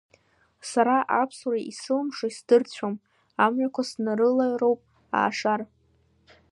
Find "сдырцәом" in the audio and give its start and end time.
2.37-2.95